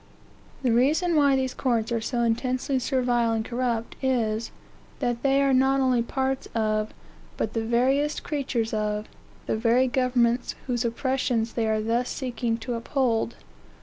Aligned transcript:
The 0.63 0.71
reason 0.71 1.15
why 1.15 1.35
these 1.35 1.53
courts 1.53 1.91
are 1.91 2.01
so 2.01 2.21
intensely 2.21 2.79
servile 2.79 3.33
and 3.33 3.45
corrupt, 3.45 3.95
is, 4.01 4.49
that 4.97 5.21
they 5.21 5.43
are 5.43 5.53
not 5.53 5.79
only 5.79 6.01
parts 6.01 6.47
of, 6.55 6.91
but 7.37 7.53
the 7.53 7.63
veriest 7.63 8.23
creatures 8.23 8.73
of, 8.73 9.07
the 9.45 9.55
very 9.55 9.85
governments 9.85 10.55
whose 10.65 10.83
oppressions 10.83 11.53
they 11.53 11.67
are 11.67 11.81
thus 11.83 12.09
seeking 12.09 12.57
to 12.57 12.73
uphold. 12.73 13.35